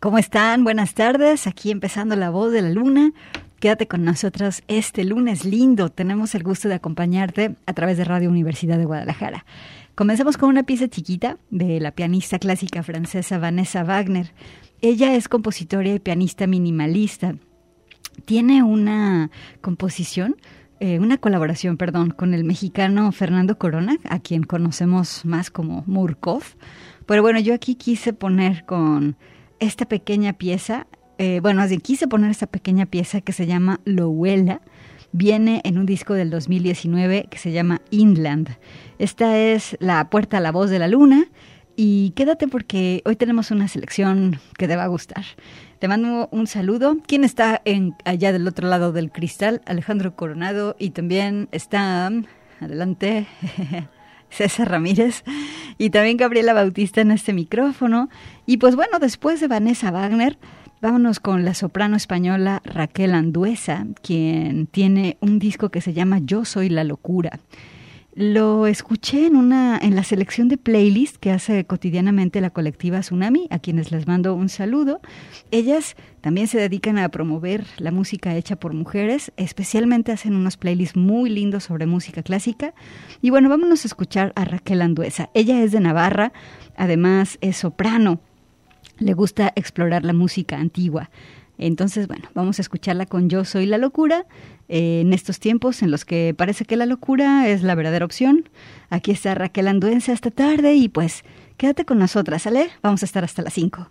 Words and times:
¿Cómo 0.00 0.18
están? 0.18 0.62
Buenas 0.62 0.94
tardes. 0.94 1.48
Aquí 1.48 1.72
empezando 1.72 2.14
la 2.14 2.30
voz 2.30 2.52
de 2.52 2.62
la 2.62 2.70
luna. 2.70 3.10
Quédate 3.58 3.88
con 3.88 4.04
nosotros 4.04 4.62
este 4.68 5.02
lunes 5.02 5.44
lindo. 5.44 5.88
Tenemos 5.88 6.36
el 6.36 6.44
gusto 6.44 6.68
de 6.68 6.76
acompañarte 6.76 7.56
a 7.66 7.72
través 7.72 7.96
de 7.96 8.04
Radio 8.04 8.30
Universidad 8.30 8.78
de 8.78 8.84
Guadalajara. 8.84 9.44
Comenzamos 9.96 10.36
con 10.36 10.50
una 10.50 10.62
pieza 10.62 10.86
chiquita 10.86 11.38
de 11.50 11.80
la 11.80 11.90
pianista 11.90 12.38
clásica 12.38 12.84
francesa 12.84 13.38
Vanessa 13.38 13.82
Wagner. 13.82 14.32
Ella 14.82 15.16
es 15.16 15.28
compositora 15.28 15.88
y 15.88 15.98
pianista 15.98 16.46
minimalista. 16.46 17.34
Tiene 18.24 18.62
una 18.62 19.32
composición 19.60 20.36
eh, 20.80 21.00
una 21.00 21.18
colaboración, 21.18 21.76
perdón, 21.76 22.10
con 22.10 22.34
el 22.34 22.44
mexicano 22.44 23.10
Fernando 23.10 23.58
Corona, 23.58 23.96
a 24.08 24.20
quien 24.20 24.44
conocemos 24.44 25.24
más 25.24 25.50
como 25.50 25.82
Murkov. 25.88 26.44
Pero 27.04 27.22
bueno, 27.22 27.40
yo 27.40 27.52
aquí 27.52 27.74
quise 27.74 28.12
poner 28.12 28.64
con 28.64 29.16
esta 29.60 29.86
pequeña 29.86 30.34
pieza, 30.34 30.86
eh, 31.18 31.40
bueno, 31.42 31.62
así 31.62 31.78
quise 31.78 32.08
poner 32.08 32.30
esta 32.30 32.46
pequeña 32.46 32.86
pieza 32.86 33.20
que 33.20 33.32
se 33.32 33.46
llama 33.46 33.80
Lowella, 33.84 34.60
viene 35.12 35.60
en 35.64 35.78
un 35.78 35.86
disco 35.86 36.14
del 36.14 36.30
2019 36.30 37.28
que 37.30 37.38
se 37.38 37.52
llama 37.52 37.80
Inland. 37.90 38.56
Esta 38.98 39.38
es 39.38 39.76
la 39.80 40.10
puerta 40.10 40.38
a 40.38 40.40
la 40.40 40.52
voz 40.52 40.70
de 40.70 40.78
la 40.78 40.88
luna 40.88 41.26
y 41.76 42.10
quédate 42.10 42.48
porque 42.48 43.02
hoy 43.04 43.16
tenemos 43.16 43.50
una 43.50 43.68
selección 43.68 44.40
que 44.58 44.68
te 44.68 44.76
va 44.76 44.84
a 44.84 44.88
gustar. 44.88 45.24
Te 45.78 45.86
mando 45.86 46.28
un 46.32 46.46
saludo. 46.48 46.96
¿Quién 47.06 47.22
está 47.22 47.62
en, 47.64 47.94
allá 48.04 48.32
del 48.32 48.48
otro 48.48 48.68
lado 48.68 48.92
del 48.92 49.12
cristal? 49.12 49.62
Alejandro 49.64 50.16
Coronado 50.16 50.74
y 50.78 50.90
también 50.90 51.48
está, 51.52 52.10
adelante, 52.60 53.26
César 54.30 54.70
Ramírez 54.70 55.24
y 55.78 55.90
también 55.90 56.16
Gabriela 56.16 56.52
Bautista 56.52 57.00
en 57.00 57.10
este 57.10 57.32
micrófono. 57.32 58.08
Y 58.46 58.58
pues 58.58 58.76
bueno, 58.76 58.98
después 58.98 59.40
de 59.40 59.48
Vanessa 59.48 59.90
Wagner, 59.90 60.38
vámonos 60.80 61.20
con 61.20 61.44
la 61.44 61.54
soprano 61.54 61.96
española 61.96 62.62
Raquel 62.64 63.14
Anduesa, 63.14 63.86
quien 64.02 64.66
tiene 64.66 65.16
un 65.20 65.38
disco 65.38 65.70
que 65.70 65.80
se 65.80 65.92
llama 65.92 66.20
Yo 66.22 66.44
soy 66.44 66.68
la 66.68 66.84
locura. 66.84 67.40
Lo 68.20 68.66
escuché 68.66 69.26
en 69.26 69.36
una 69.36 69.78
en 69.80 69.94
la 69.94 70.02
selección 70.02 70.48
de 70.48 70.56
playlist 70.56 71.18
que 71.18 71.30
hace 71.30 71.64
cotidianamente 71.64 72.40
la 72.40 72.50
colectiva 72.50 72.98
Tsunami, 72.98 73.46
a 73.48 73.60
quienes 73.60 73.92
les 73.92 74.08
mando 74.08 74.34
un 74.34 74.48
saludo. 74.48 75.00
Ellas 75.52 75.94
también 76.20 76.48
se 76.48 76.58
dedican 76.58 76.98
a 76.98 77.10
promover 77.10 77.64
la 77.76 77.92
música 77.92 78.34
hecha 78.34 78.56
por 78.56 78.74
mujeres, 78.74 79.30
especialmente 79.36 80.10
hacen 80.10 80.34
unos 80.34 80.56
playlists 80.56 80.96
muy 80.96 81.30
lindos 81.30 81.62
sobre 81.62 81.86
música 81.86 82.24
clásica. 82.24 82.74
Y 83.22 83.30
bueno, 83.30 83.48
vámonos 83.48 83.84
a 83.84 83.86
escuchar 83.86 84.32
a 84.34 84.44
Raquel 84.44 84.82
Anduesa. 84.82 85.30
Ella 85.32 85.62
es 85.62 85.70
de 85.70 85.78
Navarra, 85.78 86.32
además 86.76 87.38
es 87.40 87.58
soprano. 87.58 88.18
Le 88.98 89.12
gusta 89.12 89.52
explorar 89.54 90.04
la 90.04 90.12
música 90.12 90.56
antigua. 90.56 91.08
Entonces, 91.58 92.06
bueno, 92.06 92.28
vamos 92.34 92.58
a 92.58 92.62
escucharla 92.62 93.06
con 93.06 93.28
Yo 93.28 93.44
Soy 93.44 93.66
la 93.66 93.78
Locura 93.78 94.26
eh, 94.68 95.00
en 95.00 95.12
estos 95.12 95.40
tiempos 95.40 95.82
en 95.82 95.90
los 95.90 96.04
que 96.04 96.34
parece 96.36 96.64
que 96.64 96.76
la 96.76 96.86
locura 96.86 97.48
es 97.48 97.62
la 97.62 97.74
verdadera 97.74 98.04
opción. 98.04 98.48
Aquí 98.90 99.10
está 99.10 99.34
Raquel 99.34 99.68
Anduense 99.68 100.12
esta 100.12 100.30
tarde 100.30 100.74
y 100.74 100.88
pues 100.88 101.24
quédate 101.56 101.84
con 101.84 101.98
nosotras, 101.98 102.42
¿sale? 102.42 102.70
Vamos 102.82 103.02
a 103.02 103.06
estar 103.06 103.24
hasta 103.24 103.42
las 103.42 103.54
5. 103.54 103.90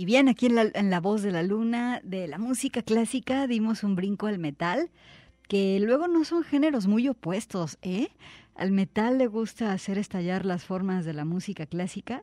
Y 0.00 0.06
bien, 0.06 0.30
aquí 0.30 0.46
en 0.46 0.88
la, 0.88 1.00
voz 1.00 1.20
de 1.20 1.30
la 1.30 1.42
luna 1.42 2.00
de 2.02 2.26
la 2.26 2.38
música 2.38 2.80
clásica 2.80 3.46
dimos 3.46 3.84
un 3.84 3.96
brinco 3.96 4.28
al 4.28 4.38
metal, 4.38 4.88
que 5.46 5.78
luego 5.78 6.08
no 6.08 6.24
son 6.24 6.42
géneros 6.42 6.86
muy 6.86 7.06
opuestos, 7.06 7.76
¿eh? 7.82 8.08
Al 8.54 8.72
metal 8.72 9.18
le 9.18 9.26
gusta 9.26 9.74
hacer 9.74 9.98
estallar 9.98 10.46
las 10.46 10.64
formas 10.64 11.04
de 11.04 11.12
la 11.12 11.26
música 11.26 11.66
clásica 11.66 12.22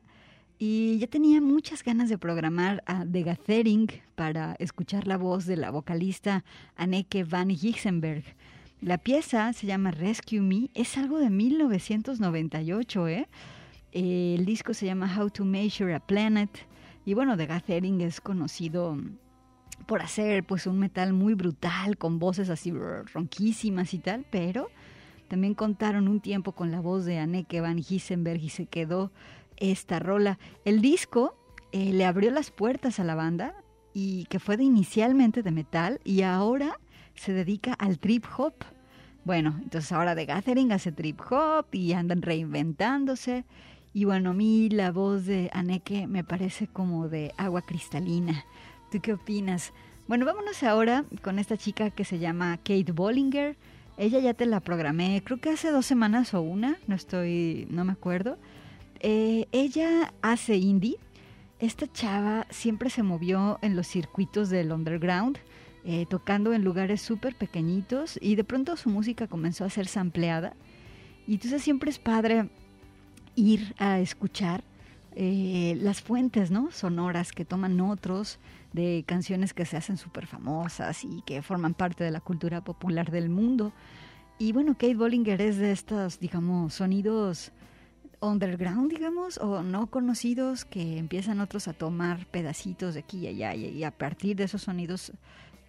y 0.58 0.98
ya 0.98 1.06
tenía 1.06 1.40
muchas 1.40 1.84
ganas 1.84 2.08
de 2.08 2.18
programar 2.18 2.82
a 2.84 3.06
The 3.06 3.22
Gathering 3.22 3.86
para 4.16 4.56
escuchar 4.58 5.06
la 5.06 5.16
voz 5.16 5.46
de 5.46 5.56
la 5.56 5.70
vocalista 5.70 6.44
Anneke 6.74 7.22
van 7.22 7.50
Gixenberg. 7.50 8.24
La 8.80 8.98
pieza 8.98 9.52
se 9.52 9.68
llama 9.68 9.92
Rescue 9.92 10.40
Me, 10.40 10.68
es 10.74 10.98
algo 10.98 11.20
de 11.20 11.30
1998, 11.30 13.06
¿eh? 13.06 13.28
El 13.92 14.44
disco 14.46 14.74
se 14.74 14.86
llama 14.86 15.16
How 15.16 15.30
to 15.30 15.44
Measure 15.44 15.94
a 15.94 16.00
Planet 16.00 16.50
y 17.08 17.14
bueno, 17.14 17.38
The 17.38 17.46
Gathering 17.46 18.02
es 18.02 18.20
conocido 18.20 18.94
por 19.86 20.02
hacer 20.02 20.44
pues 20.44 20.66
un 20.66 20.78
metal 20.78 21.14
muy 21.14 21.32
brutal, 21.32 21.96
con 21.96 22.18
voces 22.18 22.50
así 22.50 22.70
ronquísimas 22.70 23.94
y 23.94 23.98
tal, 23.98 24.26
pero 24.30 24.68
también 25.26 25.54
contaron 25.54 26.06
un 26.06 26.20
tiempo 26.20 26.52
con 26.52 26.70
la 26.70 26.80
voz 26.80 27.06
de 27.06 27.18
Anneke 27.18 27.62
van 27.62 27.82
Gissenberg 27.82 28.42
y 28.42 28.50
se 28.50 28.66
quedó 28.66 29.10
esta 29.56 30.00
rola. 30.00 30.38
El 30.66 30.82
disco 30.82 31.34
eh, 31.72 31.94
le 31.94 32.04
abrió 32.04 32.30
las 32.30 32.50
puertas 32.50 33.00
a 33.00 33.04
la 33.04 33.14
banda 33.14 33.54
y 33.94 34.26
que 34.26 34.38
fue 34.38 34.58
de 34.58 34.64
inicialmente 34.64 35.42
de 35.42 35.50
metal 35.50 36.00
y 36.04 36.20
ahora 36.24 36.78
se 37.14 37.32
dedica 37.32 37.72
al 37.72 37.98
trip 37.98 38.26
hop. 38.36 38.52
Bueno, 39.24 39.58
entonces 39.62 39.92
ahora 39.92 40.14
The 40.14 40.26
Gathering 40.26 40.72
hace 40.72 40.92
trip 40.92 41.22
hop 41.30 41.68
y 41.72 41.94
andan 41.94 42.20
reinventándose 42.20 43.46
y 43.92 44.04
bueno, 44.04 44.30
a 44.30 44.34
mí 44.34 44.68
la 44.68 44.92
voz 44.92 45.26
de 45.26 45.50
Aneke 45.52 46.06
me 46.06 46.24
parece 46.24 46.66
como 46.66 47.08
de 47.08 47.32
agua 47.36 47.62
cristalina. 47.62 48.44
¿Tú 48.90 49.00
qué 49.00 49.14
opinas? 49.14 49.72
Bueno, 50.06 50.24
vámonos 50.24 50.62
ahora 50.62 51.04
con 51.22 51.38
esta 51.38 51.56
chica 51.56 51.90
que 51.90 52.04
se 52.04 52.18
llama 52.18 52.56
Kate 52.58 52.92
Bollinger. 52.92 53.56
Ella 53.96 54.20
ya 54.20 54.34
te 54.34 54.46
la 54.46 54.60
programé, 54.60 55.22
creo 55.24 55.38
que 55.40 55.50
hace 55.50 55.70
dos 55.70 55.84
semanas 55.84 56.32
o 56.32 56.40
una, 56.40 56.78
no 56.86 56.94
estoy, 56.94 57.66
no 57.70 57.84
me 57.84 57.92
acuerdo. 57.92 58.38
Eh, 59.00 59.46
ella 59.52 60.12
hace 60.22 60.56
indie. 60.56 60.98
Esta 61.58 61.90
chava 61.92 62.46
siempre 62.50 62.90
se 62.90 63.02
movió 63.02 63.58
en 63.62 63.74
los 63.74 63.88
circuitos 63.88 64.48
del 64.48 64.70
underground, 64.70 65.38
eh, 65.84 66.06
tocando 66.08 66.52
en 66.52 66.62
lugares 66.62 67.02
súper 67.02 67.34
pequeñitos 67.34 68.18
y 68.22 68.36
de 68.36 68.44
pronto 68.44 68.76
su 68.76 68.90
música 68.90 69.26
comenzó 69.26 69.64
a 69.64 69.70
ser 69.70 69.88
sampleada. 69.88 70.54
Y 71.26 71.34
entonces 71.34 71.62
siempre 71.62 71.90
es 71.90 71.98
padre 71.98 72.48
ir 73.38 73.74
a 73.78 74.00
escuchar 74.00 74.64
eh, 75.14 75.78
las 75.80 76.02
fuentes 76.02 76.50
¿no? 76.50 76.70
sonoras 76.70 77.32
que 77.32 77.44
toman 77.44 77.80
otros 77.80 78.38
de 78.72 79.04
canciones 79.06 79.54
que 79.54 79.64
se 79.64 79.76
hacen 79.76 79.96
súper 79.96 80.26
famosas 80.26 81.04
y 81.04 81.22
que 81.22 81.40
forman 81.40 81.74
parte 81.74 82.04
de 82.04 82.10
la 82.10 82.20
cultura 82.20 82.62
popular 82.62 83.10
del 83.10 83.28
mundo. 83.28 83.72
Y 84.38 84.52
bueno, 84.52 84.74
Kate 84.74 84.94
Bollinger 84.94 85.40
es 85.40 85.56
de 85.56 85.72
estos, 85.72 86.20
digamos, 86.20 86.74
sonidos 86.74 87.52
underground, 88.20 88.90
digamos, 88.90 89.38
o 89.38 89.62
no 89.62 89.86
conocidos 89.88 90.64
que 90.64 90.98
empiezan 90.98 91.40
otros 91.40 91.68
a 91.68 91.72
tomar 91.72 92.26
pedacitos 92.26 92.94
de 92.94 93.00
aquí 93.00 93.18
y 93.18 93.28
allá 93.28 93.54
y 93.54 93.84
a 93.84 93.92
partir 93.92 94.36
de 94.36 94.44
esos 94.44 94.62
sonidos 94.62 95.12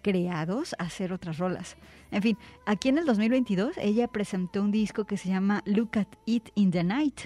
creados 0.02 0.74
hacer 0.78 1.12
otras 1.12 1.38
rolas. 1.38 1.76
En 2.10 2.22
fin, 2.22 2.36
aquí 2.66 2.88
en 2.88 2.98
el 2.98 3.06
2022 3.06 3.76
ella 3.78 4.08
presentó 4.08 4.62
un 4.62 4.70
disco 4.70 5.04
que 5.04 5.16
se 5.16 5.28
llama 5.28 5.62
Look 5.66 5.98
at 5.98 6.08
It 6.26 6.48
in 6.54 6.70
the 6.70 6.82
Night 6.82 7.20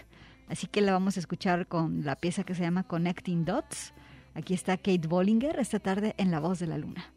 Así 0.48 0.66
que 0.66 0.80
la 0.80 0.92
vamos 0.92 1.16
a 1.16 1.20
escuchar 1.20 1.66
con 1.66 2.04
la 2.04 2.16
pieza 2.16 2.44
que 2.44 2.54
se 2.54 2.62
llama 2.62 2.84
Connecting 2.84 3.44
Dots. 3.44 3.94
Aquí 4.34 4.54
está 4.54 4.76
Kate 4.76 5.06
Bollinger 5.06 5.58
esta 5.58 5.78
tarde 5.78 6.14
en 6.18 6.30
La 6.30 6.40
Voz 6.40 6.58
de 6.58 6.66
la 6.66 6.78
Luna. 6.78 7.12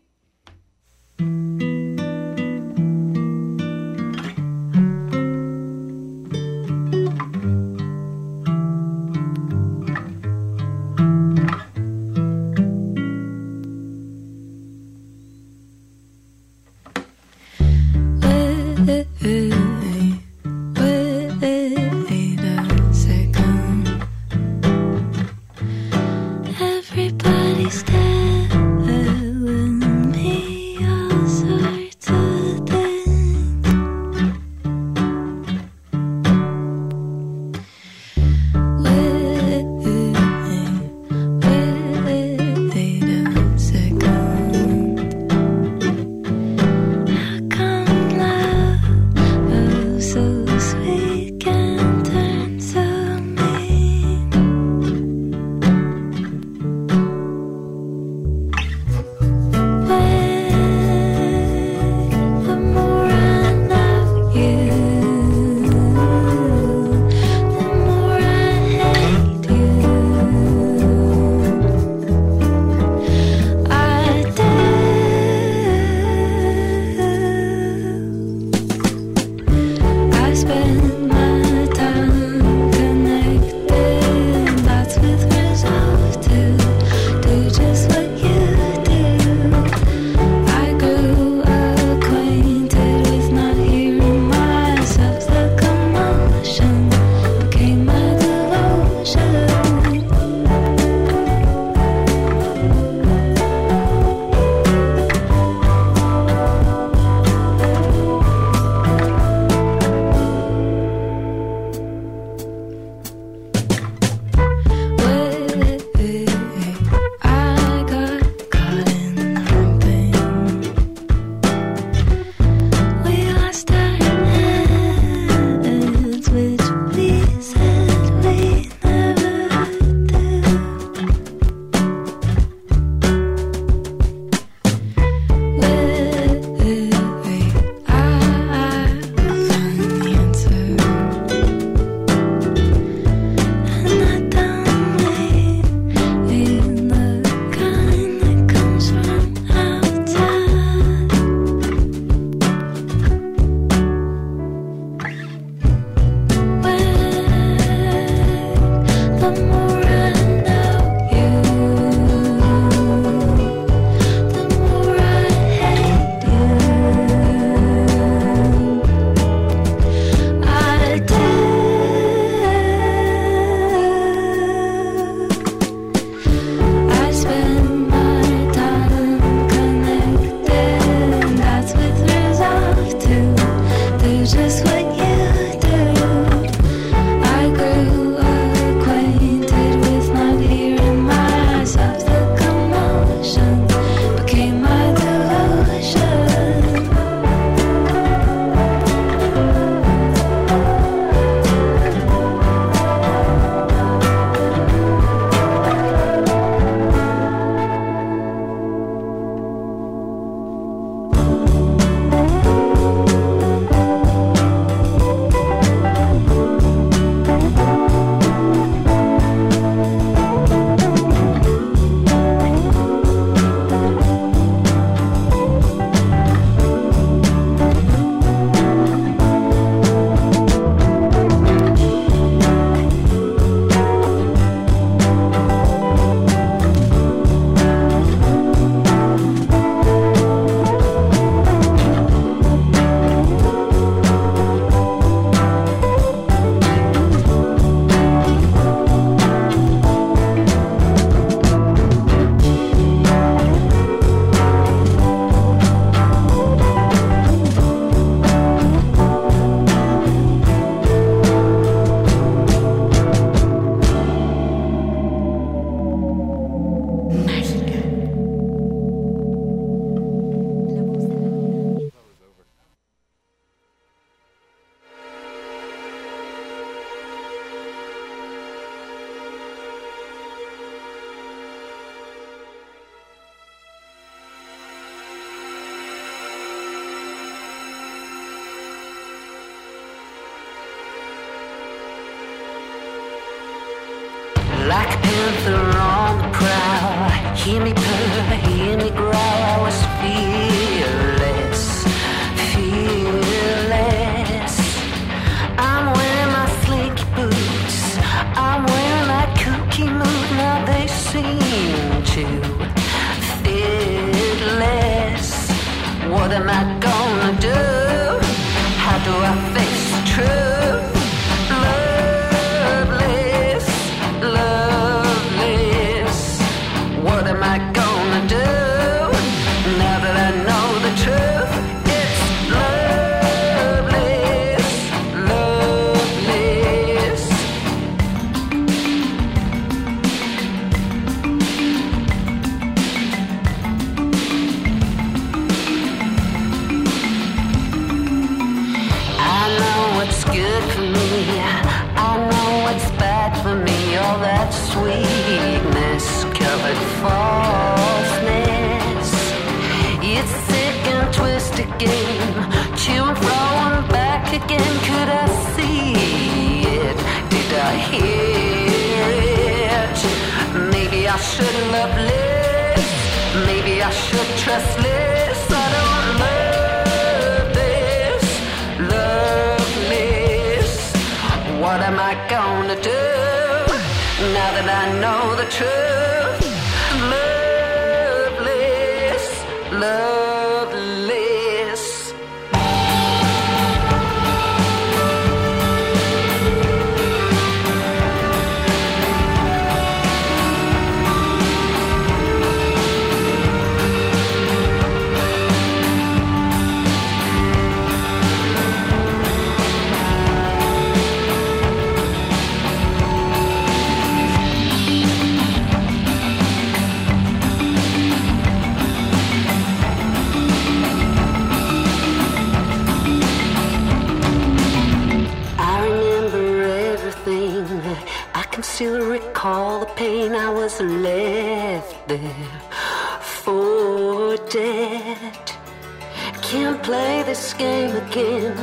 Game 437.58 437.96
again. 437.96 438.56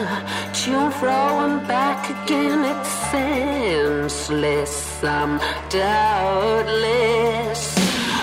To 0.61 0.70
and 0.72 1.66
back 1.66 2.09
again. 2.11 2.64
It's 2.64 2.88
senseless. 3.11 5.02
I'm 5.02 5.33
um, 5.33 5.40
doubtless. 5.68 7.62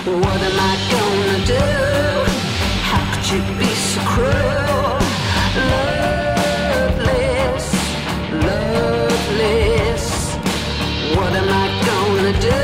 What 0.04 0.40
am 0.48 0.58
I 0.72 0.74
gonna 0.94 1.40
do? 1.46 1.66
How 2.88 3.02
could 3.12 3.26
you 3.32 3.40
be 3.58 3.72
so 3.90 4.00
cruel? 4.12 4.98
Loveless, 6.92 7.66
loveless. 8.48 10.06
What 11.16 11.32
am 11.40 11.50
I 11.62 11.66
gonna 11.88 12.34
do? 12.50 12.62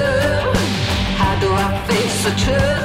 How 1.20 1.34
do 1.40 1.48
I 1.52 1.68
face 1.86 2.18
the 2.24 2.32
truth? 2.42 2.77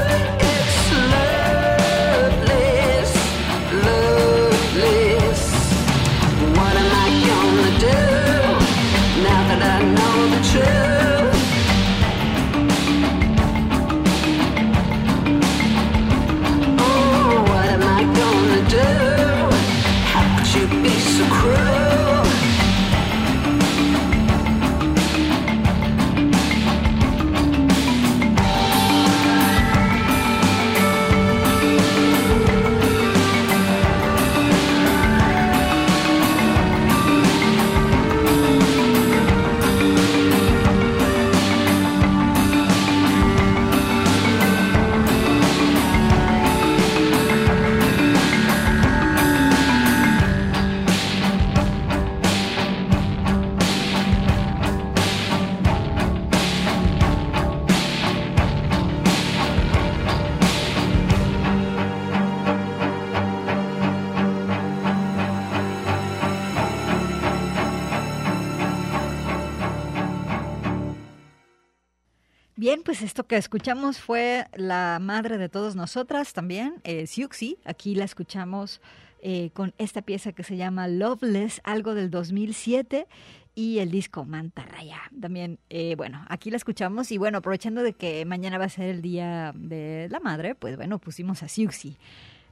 Esto 73.04 73.26
que 73.28 73.38
escuchamos 73.38 74.00
fue 74.00 74.48
la 74.56 74.98
madre 75.02 75.38
de 75.38 75.50
todas 75.50 75.76
nosotras 75.76 76.34
también, 76.34 76.76
eh, 76.84 77.06
Siuxi. 77.06 77.58
Aquí 77.66 77.96
la 77.96 78.06
escuchamos 78.06 78.82
eh, 79.22 79.52
con 79.54 79.74
esta 79.78 80.02
pieza 80.02 80.32
que 80.32 80.44
se 80.44 80.58
llama 80.58 80.88
Loveless, 80.88 81.62
algo 81.64 81.94
del 81.94 82.10
2007 82.10 83.08
y 83.56 83.80
el 83.80 83.92
disco 83.92 84.26
Manta 84.26 84.64
Raya. 84.64 85.02
También, 85.20 85.60
eh, 85.70 85.96
bueno, 85.96 86.26
aquí 86.30 86.50
la 86.50 86.58
escuchamos 86.58 87.12
y 87.12 87.18
bueno, 87.18 87.40
aprovechando 87.40 87.84
de 87.84 87.94
que 87.94 88.26
mañana 88.26 88.58
va 88.58 88.66
a 88.66 88.70
ser 88.70 88.90
el 88.90 89.02
Día 89.02 89.54
de 89.56 90.08
la 90.10 90.20
Madre, 90.20 90.56
pues 90.56 90.78
bueno, 90.78 91.00
pusimos 91.00 91.44
a 91.44 91.48
Siuxi. 91.48 91.98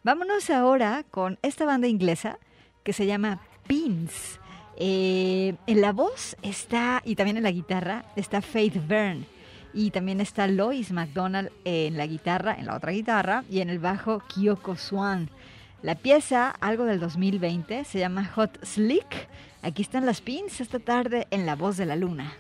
Vámonos 0.04 0.50
ahora 0.50 1.06
con 1.10 1.40
esta 1.42 1.66
banda 1.66 1.88
inglesa 1.88 2.40
que 2.84 2.94
se 2.94 3.06
llama 3.06 3.42
Pins. 3.68 4.40
Eh, 4.78 5.56
en 5.68 5.82
la 5.82 5.92
voz 5.94 6.36
está, 6.42 7.02
y 7.06 7.16
también 7.16 7.38
en 7.38 7.44
la 7.44 7.52
guitarra, 7.52 8.06
está 8.16 8.42
Faith 8.42 8.76
Byrne. 8.88 9.26
Y 9.74 9.92
también 9.92 10.22
está 10.22 10.48
Lois 10.48 10.92
McDonald 10.92 11.50
en 11.64 11.98
la 11.98 12.06
guitarra, 12.06 12.56
en 12.58 12.66
la 12.66 12.76
otra 12.76 12.92
guitarra, 12.92 13.44
y 13.50 13.62
en 13.62 13.70
el 13.70 13.80
bajo 13.80 14.22
Kyoko 14.28 14.76
Swan. 14.76 15.30
La 15.82 15.96
pieza, 15.96 16.50
algo 16.50 16.86
del 16.86 17.00
2020, 17.00 17.86
se 17.86 18.00
llama 18.00 18.26
Hot 18.36 18.64
Slick. 18.64 19.28
Aquí 19.62 19.82
están 19.82 20.06
las 20.06 20.22
pins 20.22 20.62
esta 20.62 20.80
tarde 20.80 21.28
en 21.32 21.46
La 21.46 21.56
Voz 21.56 21.78
de 21.78 21.86
la 21.86 21.96
Luna. 21.96 22.34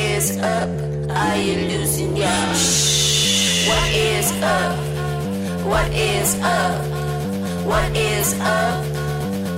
is 0.00 0.38
up? 0.38 0.68
Are 1.10 1.36
you 1.36 1.56
losing 1.68 2.16
your 2.16 2.54
shh? 2.54 3.68
What 3.68 3.90
is 3.92 4.32
up? 4.42 4.76
What 5.66 5.90
is 5.92 6.40
up? 6.40 6.80
What 7.66 7.90
is 7.96 8.28
up? 8.40 8.84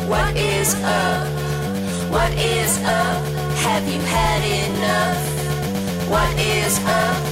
What 0.09 0.37
is 0.37 0.75
up? 0.83 1.27
What 2.11 2.33
is 2.33 2.73
up? 2.85 3.23
Have 3.65 3.85
you 3.93 4.01
had 4.17 4.43
enough? 4.63 5.21
What 6.11 6.33
is 6.39 6.79
up? 6.85 7.23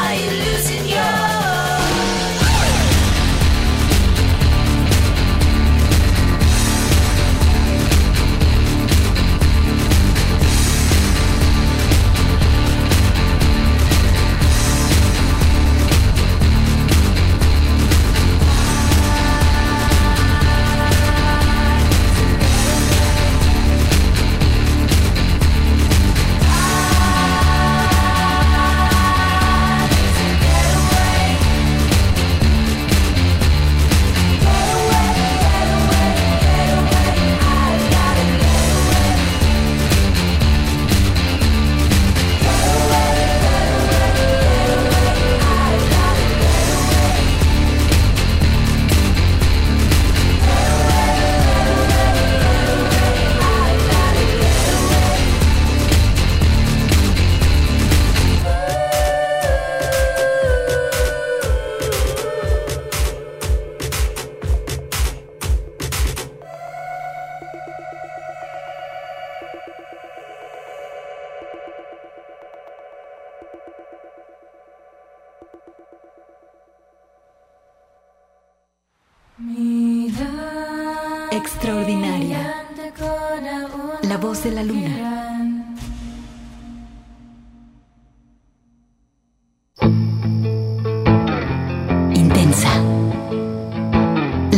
Are 0.00 0.14
you 0.14 0.30
losing 0.44 0.86
your 0.96 1.39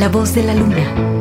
La 0.03 0.09
voz 0.09 0.35
de 0.35 0.43
la 0.43 0.53
luna. 0.53 1.12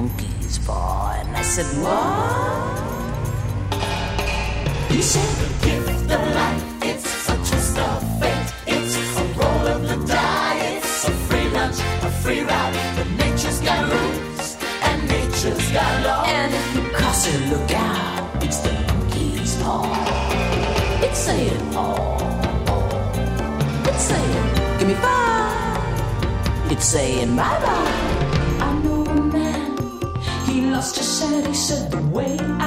monkeys, 0.00 0.58
boy. 0.60 1.12
And 1.20 1.36
I 1.36 1.42
said, 1.42 1.66
What? 1.82 2.90
You 4.90 5.02
said 5.02 5.30
the 5.42 5.48
gift 5.66 6.10
of 6.16 6.22
life, 6.40 6.64
it's 6.82 7.08
such 7.08 7.46
a 7.52 7.60
stuff. 7.70 8.02
It's 8.66 8.96
a 8.96 9.24
roll 9.38 9.66
of 9.74 9.82
the 9.88 9.98
die, 10.06 10.58
it's 10.76 11.08
a 11.08 11.12
free 11.28 11.48
lunch, 11.50 11.78
a 12.08 12.10
free 12.22 12.42
ride. 12.50 12.74
But 12.96 13.08
nature's 13.22 13.60
got 13.60 13.80
rules, 13.92 14.56
and 14.88 14.98
nature's 15.08 15.70
got 15.70 15.92
law. 16.06 16.24
And 16.26 16.50
if 16.54 16.66
you 16.74 16.82
cross 16.96 17.26
it, 17.32 17.40
look 17.52 17.70
out, 17.72 18.44
it's 18.44 18.58
the 18.64 18.72
monkey's 18.88 19.54
paw. 19.62 19.84
It's 21.06 21.18
saying, 21.18 21.62
oh, 21.74 22.16
oh, 22.72 23.90
it's 23.90 24.04
saying, 24.10 24.78
Give 24.78 24.88
me 24.88 24.94
five. 24.94 26.72
It's 26.72 26.86
saying, 26.86 27.36
Bye 27.36 27.60
bye. 27.64 27.99
Master 30.80 31.02
said, 31.02 31.46
he 31.46 31.52
said 31.52 31.90
the 31.90 32.00
way. 32.08 32.59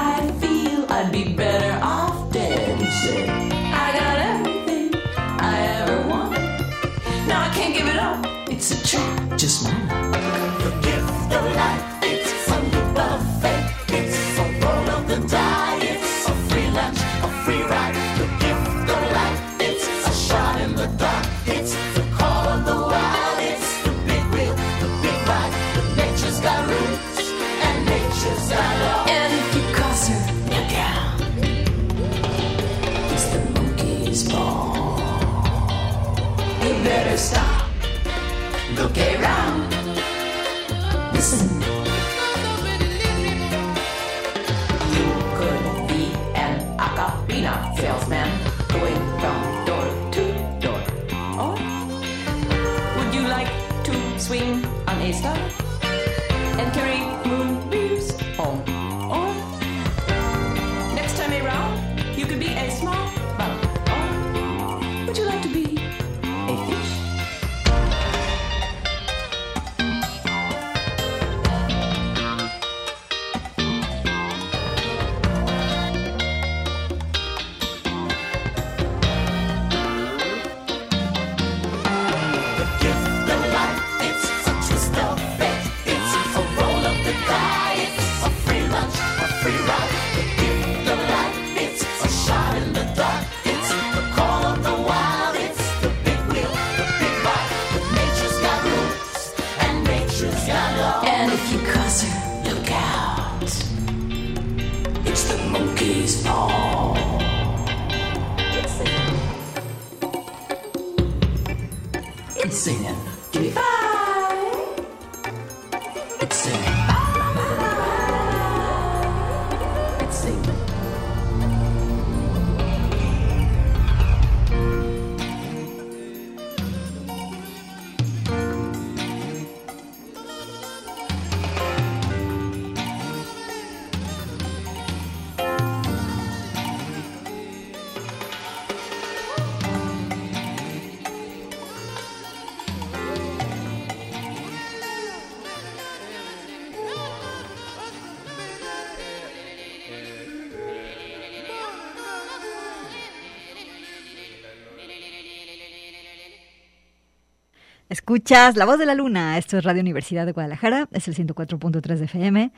Escuchas 158.03 158.57
La 158.57 158.65
Voz 158.65 158.77
de 158.79 158.85
la 158.85 158.95
Luna. 158.95 159.37
Esto 159.37 159.57
es 159.57 159.63
Radio 159.63 159.79
Universidad 159.79 160.25
de 160.25 160.33
Guadalajara. 160.33 160.89
Es 160.91 161.07
el 161.07 161.15
104.3 161.15 161.95
de 161.95 162.03
FM. 162.03 162.51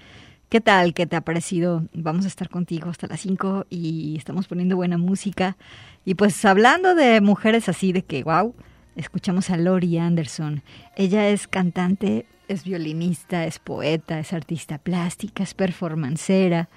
¿Qué 0.49 0.59
tal? 0.59 0.95
¿Qué 0.95 1.05
te 1.05 1.15
ha 1.15 1.21
parecido? 1.21 1.83
Vamos 1.93 2.25
a 2.25 2.29
estar 2.29 2.49
contigo 2.49 2.89
hasta 2.89 3.05
las 3.05 3.19
5 3.19 3.67
y 3.69 4.15
estamos 4.17 4.47
poniendo 4.47 4.75
buena 4.75 4.97
música. 4.97 5.55
Y 6.03 6.15
pues 6.15 6.43
hablando 6.45 6.95
de 6.95 7.21
mujeres 7.21 7.69
así, 7.69 7.93
de 7.93 8.01
que, 8.01 8.23
wow, 8.23 8.55
escuchamos 8.95 9.51
a 9.51 9.57
Lori 9.57 9.99
Anderson. 9.99 10.63
Ella 10.95 11.29
es 11.29 11.47
cantante, 11.47 12.25
es 12.47 12.63
violinista, 12.63 13.45
es 13.45 13.59
poeta, 13.59 14.17
es 14.17 14.33
artista 14.33 14.79
plástica, 14.79 15.43
es 15.43 15.53
performancera. 15.53 16.69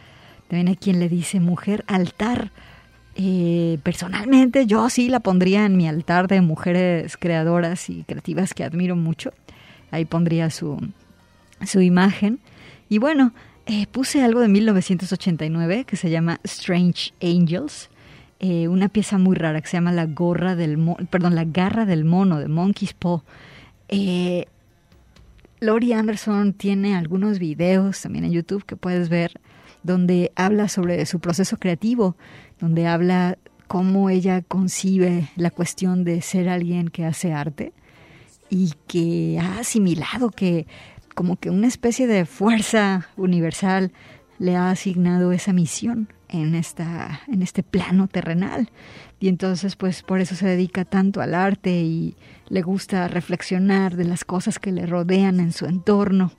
También 0.49 0.69
hay 0.69 0.77
quien 0.77 1.01
le 1.01 1.09
dice 1.09 1.41
mujer 1.41 1.85
altar. 1.87 2.53
Eh, 3.21 3.81
personalmente 3.83 4.65
yo 4.67 4.89
sí 4.89 5.09
la 5.09 5.19
pondría 5.19 5.67
en 5.67 5.77
mi 5.77 5.89
altar 5.89 6.29
de 6.29 6.41
mujeres 6.41 7.17
creadoras 7.17 7.91
y 7.91 8.05
creativas 8.05 8.55
que 8.55 8.63
admiro 8.63 8.95
mucho. 8.95 9.33
Ahí 9.91 10.05
pondría 10.05 10.51
su, 10.51 10.79
su 11.67 11.81
imagen. 11.81 12.39
Y 12.89 12.99
bueno, 12.99 13.33
eh, 13.67 13.89
puse 13.89 14.23
algo 14.23 14.41
de 14.41 14.47
1989 14.47 15.85
que 15.85 15.97
se 15.97 16.11
llama 16.11 16.39
Strange 16.45 17.13
Angels. 17.21 17.91
eh, 18.39 18.69
una 18.69 18.89
pieza 18.89 19.19
muy 19.19 19.35
rara 19.35 19.61
que 19.61 19.67
se 19.67 19.77
llama 19.77 19.91
La 19.91 20.07
gorra 20.07 20.55
del 20.55 20.79
perdón, 21.11 21.35
La 21.35 21.45
garra 21.45 21.85
del 21.87 22.05
mono 22.05 22.39
de 22.39 22.47
Monkey's 22.47 22.93
Paw. 22.95 23.25
Lori 25.61 25.93
Anderson 25.93 26.53
tiene 26.53 26.95
algunos 26.95 27.41
videos 27.41 28.01
también 28.01 28.27
en 28.27 28.31
YouTube 28.31 28.65
que 28.65 28.77
puedes 28.77 29.09
ver 29.09 29.41
donde 29.83 30.33
habla 30.37 30.69
sobre 30.69 31.05
su 31.07 31.21
proceso 31.21 31.57
creativo, 31.57 32.17
donde 32.61 32.87
habla 32.87 33.39
cómo 33.67 34.11
ella 34.11 34.43
concibe 34.43 35.29
la 35.37 35.51
cuestión 35.51 36.05
de 36.05 36.23
ser 36.23 36.49
alguien 36.49 36.89
que 36.89 37.05
hace 37.05 37.33
arte 37.33 37.73
y 38.51 38.73
que 38.87 39.39
ha 39.41 39.61
asimilado 39.61 40.31
que 40.31 40.67
como 41.15 41.37
que 41.37 41.51
una 41.51 41.67
especie 41.67 42.07
de 42.07 42.25
fuerza 42.25 43.09
universal 43.17 43.93
le 44.39 44.57
ha 44.57 44.71
asignado 44.71 45.33
esa 45.33 45.53
misión 45.53 46.13
en 46.29 46.55
esta 46.55 47.21
en 47.29 47.43
este 47.43 47.63
plano 47.63 48.09
terrenal 48.09 48.71
y 49.21 49.29
entonces 49.29 49.77
pues 49.77 50.03
por 50.03 50.21
eso 50.21 50.35
se 50.35 50.47
dedica 50.47 50.85
tanto 50.85 51.21
al 51.21 51.35
arte 51.35 51.71
y 51.71 52.17
le 52.49 52.63
gusta 52.63 53.09
reflexionar 53.09 53.97
de 53.97 54.05
las 54.05 54.25
cosas 54.25 54.59
que 54.59 54.73
le 54.73 54.87
rodean 54.87 55.41
en 55.41 55.53
su 55.53 55.67
entorno. 55.67 56.33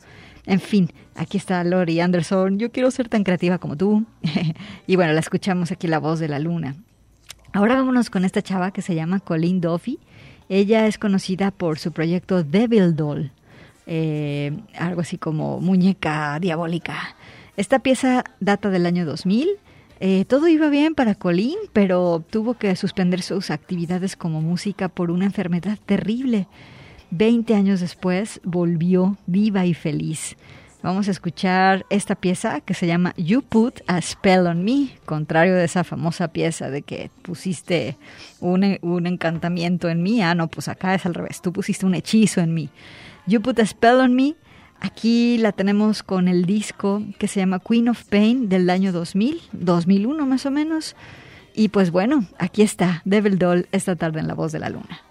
En 0.49 0.59
fin, 0.59 0.89
aquí 1.13 1.37
está 1.37 1.63
Lori 1.63 1.99
Anderson. 1.99 2.57
Yo 2.57 2.71
quiero 2.71 2.89
ser 2.89 3.07
tan 3.07 3.23
creativa 3.23 3.59
como 3.59 3.77
tú. 3.77 4.03
y 4.87 4.95
bueno, 4.95 5.13
la 5.13 5.19
escuchamos 5.19 5.71
aquí 5.71 5.85
la 5.85 5.99
voz 5.99 6.19
de 6.19 6.27
la 6.27 6.39
luna. 6.39 6.75
Ahora 7.53 7.75
vámonos 7.75 8.09
con 8.09 8.25
esta 8.25 8.41
chava 8.41 8.71
que 8.71 8.81
se 8.81 8.95
llama 8.95 9.19
Colleen 9.19 9.61
Duffy. 9.61 9.99
Ella 10.49 10.87
es 10.87 10.97
conocida 10.97 11.51
por 11.51 11.77
su 11.77 11.91
proyecto 11.91 12.43
Devil 12.43 12.95
Doll, 12.95 13.31
eh, 13.85 14.59
algo 14.75 15.01
así 15.01 15.19
como 15.19 15.61
muñeca 15.61 16.39
diabólica. 16.39 17.15
Esta 17.55 17.77
pieza 17.77 18.23
data 18.39 18.71
del 18.71 18.87
año 18.87 19.05
2000. 19.05 19.49
Eh, 19.99 20.25
todo 20.25 20.47
iba 20.47 20.69
bien 20.69 20.95
para 20.95 21.13
Colleen, 21.13 21.59
pero 21.73 22.25
tuvo 22.27 22.55
que 22.55 22.75
suspender 22.75 23.21
sus 23.21 23.51
actividades 23.51 24.15
como 24.15 24.41
música 24.41 24.89
por 24.89 25.11
una 25.11 25.25
enfermedad 25.25 25.77
terrible. 25.85 26.47
Veinte 27.11 27.55
años 27.55 27.79
después 27.79 28.39
volvió 28.43 29.17
viva 29.25 29.65
y 29.65 29.73
feliz. 29.73 30.37
Vamos 30.81 31.09
a 31.09 31.11
escuchar 31.11 31.85
esta 31.89 32.15
pieza 32.15 32.61
que 32.61 32.73
se 32.73 32.87
llama 32.87 33.13
You 33.17 33.41
Put 33.41 33.81
a 33.87 34.01
Spell 34.01 34.47
on 34.47 34.63
Me, 34.63 34.91
contrario 35.05 35.55
de 35.55 35.65
esa 35.65 35.83
famosa 35.83 36.29
pieza 36.29 36.69
de 36.69 36.83
que 36.83 37.11
pusiste 37.21 37.97
un, 38.39 38.77
un 38.81 39.07
encantamiento 39.07 39.89
en 39.89 40.01
mí. 40.03 40.21
Ah, 40.21 40.35
no, 40.35 40.47
pues 40.47 40.69
acá 40.69 40.95
es 40.95 41.05
al 41.05 41.15
revés, 41.15 41.41
tú 41.41 41.51
pusiste 41.51 41.85
un 41.85 41.95
hechizo 41.95 42.39
en 42.39 42.53
mí. 42.53 42.69
You 43.27 43.41
Put 43.41 43.59
a 43.59 43.65
Spell 43.65 43.95
on 43.95 44.15
Me. 44.15 44.35
Aquí 44.79 45.37
la 45.39 45.51
tenemos 45.51 46.03
con 46.03 46.29
el 46.29 46.45
disco 46.45 47.03
que 47.17 47.27
se 47.27 47.41
llama 47.41 47.59
Queen 47.59 47.89
of 47.89 48.05
Pain 48.05 48.47
del 48.47 48.69
año 48.69 48.93
2000, 48.93 49.41
2001 49.51 50.25
más 50.25 50.45
o 50.45 50.51
menos. 50.51 50.95
Y 51.53 51.67
pues 51.69 51.91
bueno, 51.91 52.25
aquí 52.37 52.61
está 52.61 53.01
Devil 53.03 53.37
Doll 53.37 53.67
esta 53.73 53.97
tarde 53.97 54.21
en 54.21 54.27
La 54.27 54.33
Voz 54.33 54.53
de 54.53 54.59
la 54.59 54.69
Luna. 54.69 55.08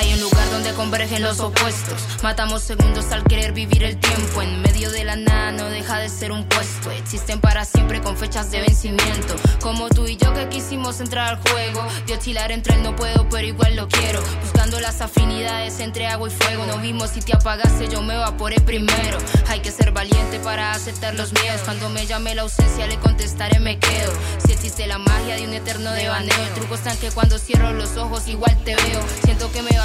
Hay 0.00 0.14
un 0.14 0.20
lugar 0.20 0.50
donde 0.50 0.72
convergen 0.72 1.22
los 1.22 1.40
opuestos. 1.40 2.00
Matamos 2.22 2.62
segundos 2.62 3.12
al 3.12 3.22
querer 3.24 3.52
vivir 3.52 3.84
el 3.84 3.98
tiempo. 3.98 4.40
En 4.40 4.62
medio 4.62 4.90
de 4.90 5.04
la 5.04 5.14
nada 5.14 5.52
no 5.52 5.66
deja 5.66 5.98
de 5.98 6.08
ser 6.08 6.32
un 6.32 6.48
puesto. 6.48 6.90
Existen 6.90 7.38
para 7.38 7.66
siempre 7.66 8.00
con 8.00 8.16
fechas 8.16 8.50
de 8.50 8.62
vencimiento. 8.62 9.36
Como 9.60 9.90
tú 9.90 10.06
y 10.06 10.16
yo 10.16 10.32
que 10.32 10.48
quisimos 10.48 11.00
entrar 11.00 11.28
al 11.28 11.36
juego. 11.50 11.86
De 12.06 12.14
oscilar 12.14 12.50
entre 12.50 12.76
el 12.76 12.82
no 12.82 12.96
puedo, 12.96 13.28
pero 13.28 13.46
igual 13.46 13.76
lo 13.76 13.88
quiero. 13.88 14.22
Buscando 14.40 14.80
las 14.80 15.02
afinidades 15.02 15.80
entre 15.80 16.06
agua 16.06 16.30
y 16.30 16.32
fuego. 16.32 16.64
No 16.64 16.78
vimos 16.78 17.10
si 17.10 17.20
te 17.20 17.34
apagaste, 17.34 17.88
yo 17.88 18.00
me 18.00 18.14
evaporé 18.14 18.58
primero. 18.58 19.18
Hay 19.48 19.60
que 19.60 19.70
ser 19.70 19.92
valiente 19.92 20.40
para 20.40 20.72
aceptar 20.72 21.14
los 21.14 21.34
miedos. 21.34 21.60
Cuando 21.66 21.90
me 21.90 22.06
llame 22.06 22.34
la 22.34 22.42
ausencia, 22.42 22.86
le 22.86 22.96
contestaré, 23.00 23.60
me 23.60 23.78
quedo. 23.78 24.12
Si 24.46 24.52
existe 24.52 24.86
la 24.86 24.96
magia 24.96 25.36
de 25.36 25.44
un 25.46 25.52
eterno 25.52 25.92
devaneo. 25.92 26.42
El 26.42 26.54
truco 26.54 26.76
está 26.76 26.92
en 26.92 26.98
que 27.00 27.10
cuando 27.10 27.38
cierro 27.38 27.74
los 27.74 27.98
ojos, 27.98 28.28
igual 28.28 28.56
te 28.64 28.74
veo. 28.74 29.02
Siento 29.24 29.52
que 29.52 29.60
me 29.60 29.78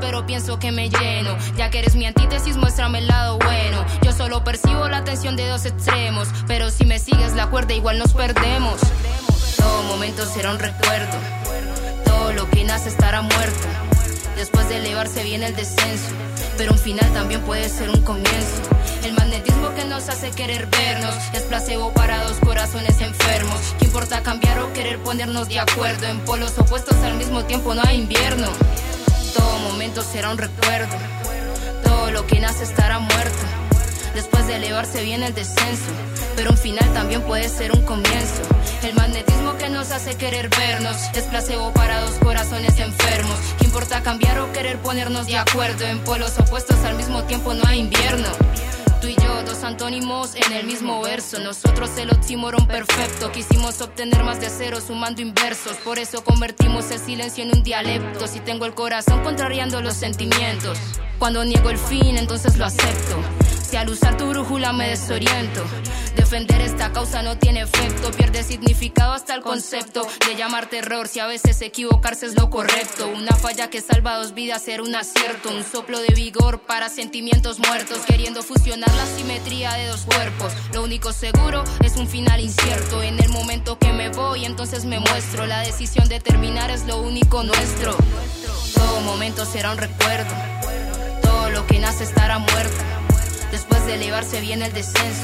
pero 0.00 0.26
pienso 0.26 0.58
que 0.58 0.72
me 0.72 0.88
lleno. 0.88 1.36
Ya 1.56 1.70
que 1.70 1.80
eres 1.80 1.94
mi 1.94 2.06
antítesis, 2.06 2.56
muéstrame 2.56 2.98
el 2.98 3.08
lado 3.08 3.38
bueno. 3.38 3.84
Yo 4.02 4.12
solo 4.12 4.44
percibo 4.44 4.88
la 4.88 5.04
tensión 5.04 5.36
de 5.36 5.46
dos 5.46 5.64
extremos. 5.64 6.28
Pero 6.46 6.70
si 6.70 6.84
me 6.84 6.98
sigues 6.98 7.34
la 7.34 7.48
cuerda, 7.48 7.74
igual 7.74 7.98
nos 7.98 8.12
perdemos. 8.12 8.80
Todo 9.56 9.82
momento 9.84 10.24
será 10.26 10.52
un 10.52 10.58
recuerdo. 10.58 11.16
Todo 12.04 12.32
lo 12.32 12.48
que 12.50 12.64
nace 12.64 12.88
estará 12.88 13.22
muerto. 13.22 13.68
Después 14.36 14.68
de 14.68 14.76
elevarse 14.76 15.24
viene 15.24 15.46
el 15.46 15.56
descenso. 15.56 16.10
Pero 16.56 16.72
un 16.72 16.78
final 16.78 17.10
también 17.12 17.40
puede 17.42 17.68
ser 17.68 17.90
un 17.90 18.02
comienzo. 18.02 18.62
El 19.04 19.12
magnetismo 19.14 19.74
que 19.74 19.84
nos 19.84 20.08
hace 20.08 20.30
querer 20.30 20.66
vernos 20.66 21.14
es 21.32 21.42
placebo 21.42 21.92
para 21.92 22.24
dos 22.24 22.36
corazones 22.38 23.00
enfermos. 23.00 23.58
¿Qué 23.78 23.86
importa 23.86 24.22
cambiar 24.22 24.58
o 24.60 24.72
querer 24.72 24.98
ponernos 25.00 25.48
de 25.48 25.60
acuerdo? 25.60 26.06
En 26.06 26.20
polos 26.20 26.58
opuestos 26.58 26.96
al 26.98 27.14
mismo 27.14 27.44
tiempo 27.44 27.74
no 27.74 27.82
hay 27.84 27.98
invierno. 28.00 28.48
Todo 29.34 29.58
momento 29.70 30.02
será 30.02 30.30
un 30.30 30.38
recuerdo. 30.38 30.96
Todo 31.84 32.10
lo 32.10 32.26
que 32.26 32.40
nace 32.40 32.64
estará 32.64 32.98
muerto. 32.98 33.46
Después 34.14 34.46
de 34.46 34.56
elevarse 34.56 35.02
viene 35.04 35.26
el 35.26 35.34
descenso, 35.34 35.90
pero 36.34 36.50
un 36.50 36.56
final 36.56 36.92
también 36.92 37.22
puede 37.22 37.48
ser 37.48 37.72
un 37.72 37.82
comienzo. 37.82 38.42
El 38.82 38.94
magnetismo 38.94 39.56
que 39.58 39.68
nos 39.68 39.90
hace 39.90 40.16
querer 40.16 40.48
vernos 40.48 40.96
es 41.14 41.24
placebo 41.24 41.72
para 41.72 42.00
dos 42.00 42.14
corazones 42.16 42.78
enfermos. 42.78 43.36
¿Qué 43.58 43.64
importa 43.64 44.02
cambiar 44.02 44.40
o 44.40 44.52
querer 44.52 44.78
ponernos 44.78 45.26
de 45.26 45.36
acuerdo? 45.36 45.84
En 45.84 46.00
polos 46.00 46.38
opuestos 46.38 46.82
al 46.84 46.96
mismo 46.96 47.24
tiempo 47.24 47.54
no 47.54 47.62
hay 47.66 47.80
invierno. 47.80 48.28
Tú 49.00 49.06
y 49.06 49.14
yo, 49.14 49.42
dos 49.44 49.62
antónimos 49.62 50.34
en 50.34 50.52
el 50.52 50.66
mismo 50.66 51.00
verso. 51.02 51.38
Nosotros 51.38 51.90
el 51.98 52.10
oxímoron 52.10 52.66
perfecto. 52.66 53.30
Quisimos 53.30 53.80
obtener 53.80 54.24
más 54.24 54.40
de 54.40 54.50
cero 54.50 54.78
sumando 54.84 55.22
inversos. 55.22 55.76
Por 55.78 55.98
eso 55.98 56.24
convertimos 56.24 56.90
el 56.90 56.98
silencio 56.98 57.44
en 57.44 57.56
un 57.56 57.62
dialecto. 57.62 58.26
Si 58.26 58.40
tengo 58.40 58.66
el 58.66 58.74
corazón 58.74 59.22
contrariando 59.22 59.80
los 59.82 59.94
sentimientos. 59.94 60.78
Cuando 61.18 61.44
niego 61.44 61.70
el 61.70 61.78
fin, 61.78 62.16
entonces 62.16 62.56
lo 62.56 62.64
acepto. 62.64 63.57
Si 63.68 63.76
al 63.76 63.90
usar 63.90 64.16
tu 64.16 64.26
brújula 64.30 64.72
me 64.72 64.88
desoriento, 64.88 65.62
defender 66.16 66.62
esta 66.62 66.90
causa 66.90 67.20
no 67.20 67.36
tiene 67.36 67.60
efecto, 67.60 68.10
pierde 68.12 68.42
significado 68.42 69.12
hasta 69.12 69.34
el 69.34 69.42
concepto 69.42 70.06
de 70.26 70.36
llamar 70.36 70.70
terror. 70.70 71.06
Si 71.06 71.20
a 71.20 71.26
veces 71.26 71.60
equivocarse 71.60 72.24
es 72.24 72.34
lo 72.34 72.48
correcto, 72.48 73.08
una 73.08 73.36
falla 73.36 73.68
que 73.68 73.82
salva 73.82 74.16
dos 74.16 74.32
vidas 74.32 74.66
era 74.68 74.82
un 74.82 74.94
acierto, 74.94 75.50
un 75.50 75.62
soplo 75.64 76.00
de 76.00 76.14
vigor 76.14 76.60
para 76.60 76.88
sentimientos 76.88 77.58
muertos, 77.58 77.98
queriendo 78.06 78.42
fusionar 78.42 78.90
la 78.94 79.04
simetría 79.04 79.74
de 79.74 79.88
dos 79.88 80.06
cuerpos. 80.06 80.50
Lo 80.72 80.82
único 80.82 81.12
seguro 81.12 81.62
es 81.84 81.96
un 81.96 82.08
final 82.08 82.40
incierto. 82.40 83.02
En 83.02 83.22
el 83.22 83.28
momento 83.28 83.78
que 83.78 83.92
me 83.92 84.08
voy, 84.08 84.46
entonces 84.46 84.86
me 84.86 84.98
muestro. 84.98 85.46
La 85.46 85.60
decisión 85.60 86.08
de 86.08 86.20
terminar 86.20 86.70
es 86.70 86.86
lo 86.86 87.02
único 87.02 87.42
nuestro. 87.42 87.94
Todo 88.74 89.00
momento 89.02 89.44
será 89.44 89.72
un 89.72 89.78
recuerdo. 89.78 90.34
Todo 91.20 91.50
lo 91.50 91.66
que 91.66 91.78
nace 91.80 92.04
estará 92.04 92.38
muerto. 92.38 92.97
De 93.88 93.94
elevarse 93.94 94.42
viene 94.42 94.66
el 94.66 94.72
descenso, 94.74 95.22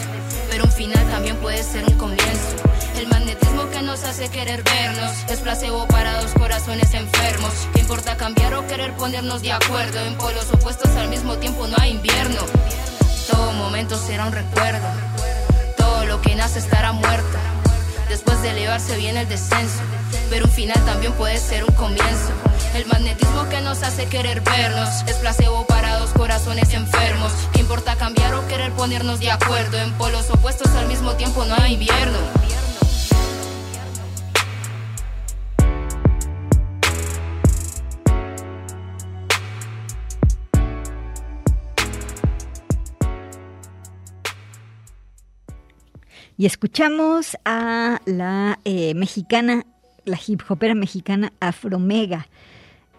pero 0.50 0.64
un 0.64 0.72
final 0.72 1.06
también 1.10 1.36
puede 1.36 1.62
ser 1.62 1.84
un 1.84 1.98
comienzo. 1.98 2.56
El 2.96 3.06
magnetismo 3.08 3.68
que 3.68 3.82
nos 3.82 4.02
hace 4.04 4.30
querer 4.30 4.62
vernos 4.62 5.12
es 5.28 5.40
placebo 5.40 5.86
para 5.86 6.22
dos 6.22 6.32
corazones 6.32 6.94
enfermos. 6.94 7.52
¿Qué 7.74 7.80
importa 7.80 8.16
cambiar 8.16 8.54
o 8.54 8.66
querer 8.66 8.94
ponernos 8.94 9.42
de 9.42 9.52
acuerdo? 9.52 10.00
En 10.06 10.16
polos 10.16 10.50
opuestos 10.50 10.88
al 10.96 11.08
mismo 11.08 11.36
tiempo 11.36 11.66
no 11.66 11.76
hay 11.78 11.90
invierno. 11.90 12.40
Todo 13.30 13.52
momento 13.52 13.98
será 13.98 14.24
un 14.24 14.32
recuerdo. 14.32 14.86
Todo 15.76 16.06
lo 16.06 16.22
que 16.22 16.34
nace 16.34 16.58
estará 16.58 16.92
muerto. 16.92 17.38
Después 18.08 18.40
de 18.42 18.50
elevarse 18.50 18.96
viene 18.96 19.22
el 19.22 19.28
descenso, 19.28 19.80
pero 20.30 20.44
un 20.44 20.50
final 20.50 20.82
también 20.84 21.12
puede 21.14 21.38
ser 21.38 21.64
un 21.64 21.74
comienzo. 21.74 22.30
El 22.74 22.86
magnetismo 22.86 23.48
que 23.48 23.60
nos 23.60 23.82
hace 23.82 24.06
querer 24.06 24.40
vernos 24.40 24.88
es 25.06 25.16
placebo 25.16 25.66
para 25.66 25.98
dos 25.98 26.10
corazones 26.10 26.72
enfermos. 26.74 27.32
¿Qué 27.52 27.60
importa 27.60 27.96
cambiar 27.96 28.34
o 28.34 28.46
querer 28.46 28.72
ponernos 28.72 29.20
de 29.20 29.30
acuerdo? 29.30 29.78
En 29.78 29.92
polos 29.94 30.28
opuestos 30.30 30.70
al 30.72 30.86
mismo 30.86 31.14
tiempo 31.14 31.44
no 31.44 31.54
hay 31.54 31.74
invierno. 31.74 32.18
Y 46.36 46.46
escuchamos 46.46 47.36
a 47.44 48.00
la 48.06 48.58
eh, 48.64 48.94
mexicana, 48.94 49.64
la 50.04 50.18
hip 50.26 50.42
hopera 50.48 50.74
mexicana 50.74 51.32
Afromega. 51.38 52.26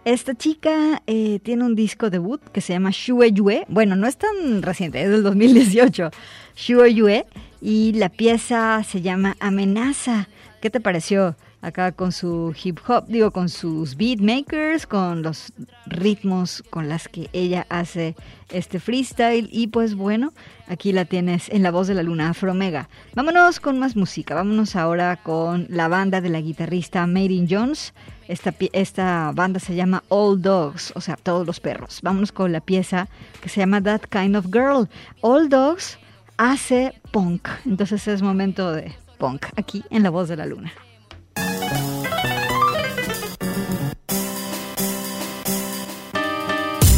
Esta 0.06 0.36
chica 0.36 1.02
eh, 1.06 1.40
tiene 1.40 1.66
un 1.66 1.76
disco 1.76 2.10
debut 2.10 2.42
que 2.52 2.62
se 2.62 2.72
llama 2.72 2.92
Shue 2.94 3.34
Yue. 3.34 3.66
Bueno, 3.68 3.98
no 3.98 4.08
es 4.08 4.18
tan 4.18 4.62
reciente, 4.62 5.02
es 5.02 5.10
del 5.10 5.24
2018. 5.24 6.12
Shue 6.56 6.94
Yue. 6.94 7.26
Y 7.62 7.94
la 7.94 8.10
pieza 8.10 8.82
se 8.84 9.02
llama 9.02 9.36
Amenaza. 9.40 10.30
¿Qué 10.62 10.70
te 10.70 10.80
pareció? 10.80 11.36
Acá 11.62 11.92
con 11.92 12.12
su 12.12 12.56
hip 12.64 12.78
hop, 12.88 13.08
digo, 13.08 13.32
con 13.32 13.50
sus 13.50 13.98
beatmakers, 13.98 14.86
con 14.86 15.24
los 15.24 15.52
ritmos 15.88 16.64
con 16.70 16.88
las 16.88 17.08
que 17.08 17.30
ella 17.34 17.66
hace 17.70 18.16
este 18.50 18.80
freestyle. 18.80 19.50
Y 19.52 19.68
pues 19.68 19.96
bueno, 19.96 20.32
aquí 20.68 20.92
la 20.92 21.06
tienes 21.06 21.50
en 21.50 21.64
la 21.64 21.72
voz 21.72 21.88
de 21.88 21.94
la 21.94 22.04
luna 22.04 22.30
Afromega. 22.30 22.90
Vámonos 23.14 23.60
con 23.60 23.80
más 23.80 23.96
música. 23.96 24.36
Vámonos 24.36 24.76
ahora 24.76 25.18
con 25.18 25.68
la 25.70 25.88
banda 25.88 26.22
de 26.22 26.30
la 26.30 26.42
guitarrista 26.42 27.06
Marin 27.08 27.48
Jones. 27.50 27.94
Esta, 28.28 28.54
esta 28.74 29.32
banda 29.34 29.60
se 29.60 29.76
llama 29.76 30.04
All 30.10 30.42
Dogs, 30.42 30.94
o 30.96 31.02
sea, 31.02 31.16
todos 31.16 31.46
los 31.46 31.60
perros. 31.60 32.00
Vámonos 32.02 32.32
con 32.32 32.52
la 32.52 32.62
pieza 32.62 33.08
que 33.42 33.50
se 33.50 33.60
llama 33.60 33.82
That 33.82 34.02
Kind 34.10 34.36
of 34.36 34.48
Girl. 34.52 34.90
All 35.22 35.50
Dogs 35.50 36.00
hace 36.38 36.94
punk. 37.12 37.48
Entonces 37.66 38.08
es 38.08 38.22
momento 38.22 38.72
de 38.72 38.94
punk 39.18 39.46
aquí 39.56 39.84
en 39.90 40.04
la 40.04 40.10
voz 40.10 40.28
de 40.28 40.38
la 40.38 40.46
luna. 40.46 40.72